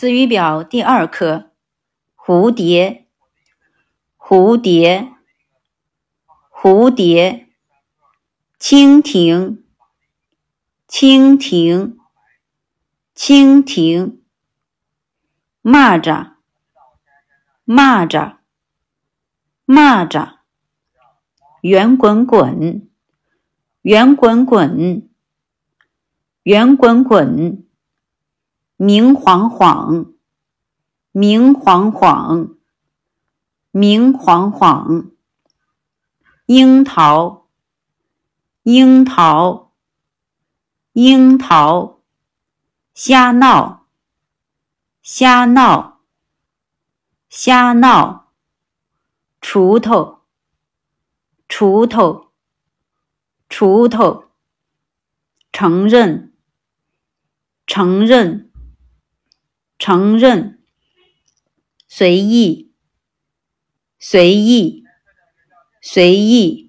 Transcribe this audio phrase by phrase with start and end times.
[0.00, 1.50] 词语表第二课：
[2.16, 3.08] 蝴蝶，
[4.16, 5.08] 蝴蝶，
[6.52, 7.48] 蝴蝶；
[8.60, 9.64] 蜻蜓，
[10.86, 11.98] 蜻蜓，
[13.16, 14.20] 蜻蜓；
[15.64, 16.34] 蚂蚱，
[17.66, 18.36] 蚂蚱，
[19.66, 20.34] 蚂蚱；
[21.62, 22.88] 圆滚滚，
[23.82, 25.10] 圆滚滚，
[26.44, 27.67] 圆滚滚。
[28.80, 30.14] 明晃晃，
[31.10, 32.54] 明晃晃，
[33.72, 35.10] 明晃晃。
[36.46, 37.48] 樱桃，
[38.62, 39.72] 樱桃，
[40.92, 41.98] 樱桃。
[42.94, 43.88] 瞎闹，
[45.02, 46.00] 瞎闹，
[47.28, 48.30] 瞎闹。
[49.40, 50.20] 锄头，
[51.48, 52.30] 锄头，
[53.48, 54.30] 锄头。
[55.50, 56.32] 承认，
[57.66, 58.47] 承认。
[59.88, 60.62] 承认，
[61.86, 62.74] 随意，
[63.98, 64.84] 随意，
[65.80, 66.67] 随意。